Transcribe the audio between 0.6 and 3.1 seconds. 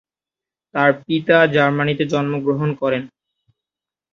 তার পিতা জার্মানিতে জন্মগ্রহণ করেন।